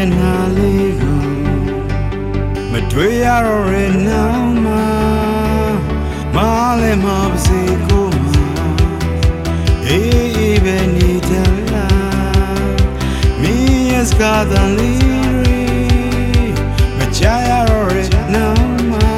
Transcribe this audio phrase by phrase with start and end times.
[0.00, 1.22] မျက်နှာလေးကို
[2.70, 4.86] မတွေ့ရတော့ရနောက်မှာ
[6.34, 6.38] မ
[6.80, 8.34] လည်းမပါစေကိုမ
[9.86, 12.76] အေးအေးပဲနေတယ်လား
[13.40, 16.54] မင်းရဲ့စကားတန်လေး
[16.98, 17.98] မချရတော့ရ
[18.34, 19.12] နောက်မှာ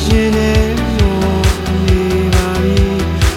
[0.00, 1.44] ရှင်နေလို့
[1.86, 2.02] နေ
[2.34, 2.86] ပါပြီ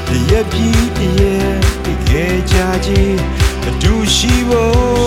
[0.07, 1.55] တရက်ပြီးတရက်
[1.85, 3.17] တကယ်ချာကြီး
[3.67, 5.02] အတူရှိဖို့ဒီဘဝကြီး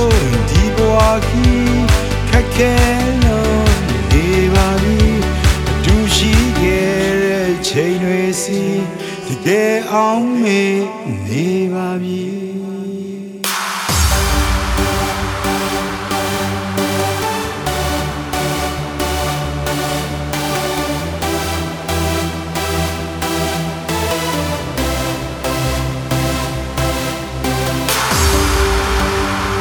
[2.56, 3.70] ခက်ခဲလို့
[4.10, 4.98] နေပါပြီ
[5.68, 8.62] အတူရှိခဲ့တဲ့ချိန်တွေစီ
[9.26, 10.62] တကယ်အောင်မေ
[11.26, 12.25] နေပါပြီ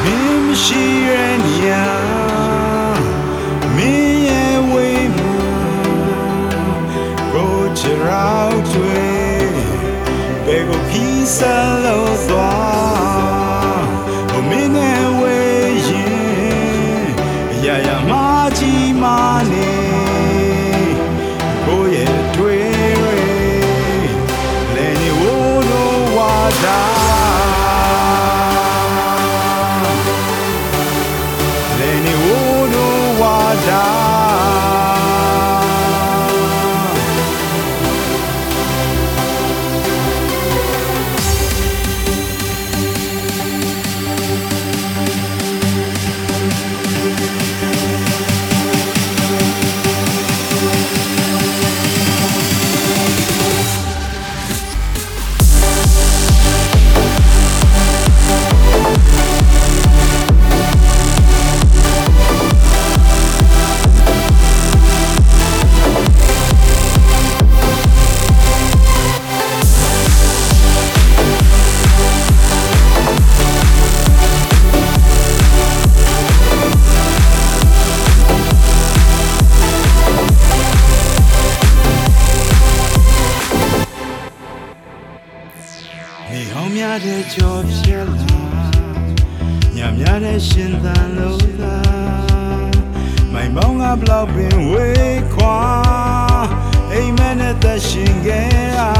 [0.02, 2.25] မင်းမရှိတဲ့နေရာ
[11.40, 12.15] ကို
[86.32, 88.34] Ni ဟောင်းများတဲ့ကြောပြက်လာ
[89.76, 91.76] ညများတဲ့ရှင်သန်လို့သာ
[93.32, 95.58] မိုင်မောင်းကဘလောက်ပင်ဝေးခွာ
[96.92, 98.90] အိမ်မက်နဲ့သက်ရှင်ခဲ့တာ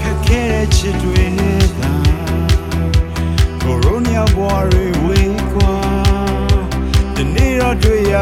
[0.00, 1.92] ခက်ခဲတဲ့ချစ်တွေနဲ့သာ
[3.62, 5.74] ကိုရိုနာဘွားတွေဝေးခွာ
[7.14, 8.14] ဒီနေ့တော့တွေ့ရ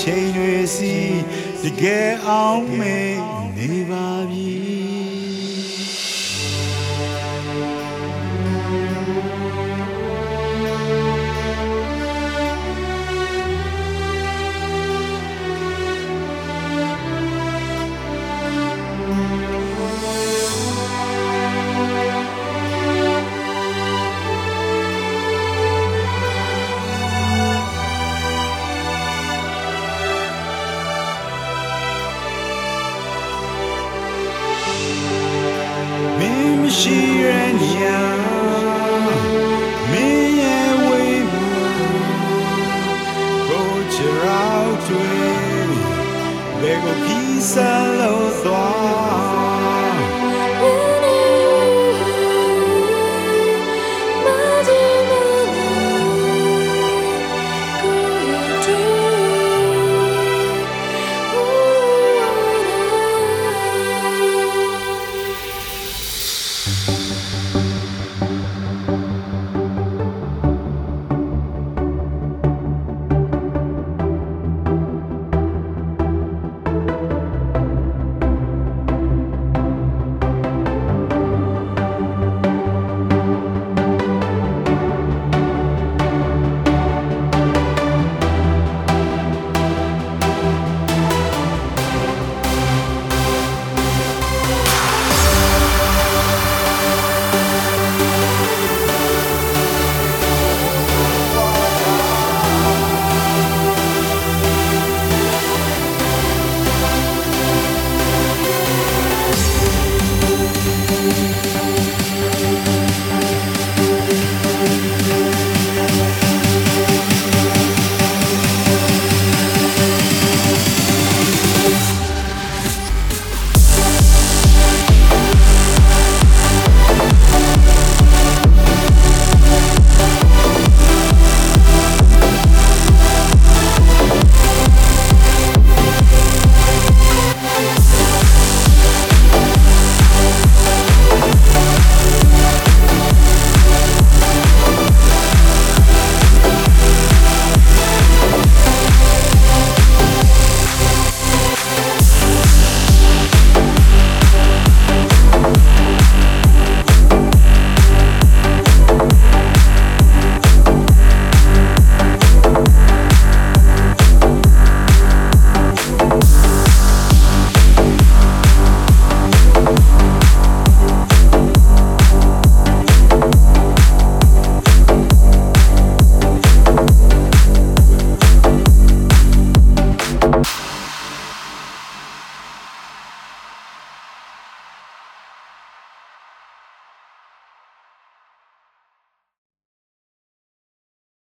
[0.00, 0.96] ချိန်တွေစီ
[1.62, 2.98] တကယ်အောင်မေ
[3.56, 5.29] နေပါပြီ
[44.90, 44.96] 追，
[46.60, 47.56] 别够披散
[47.96, 48.02] 了
[48.42, 49.29] 花。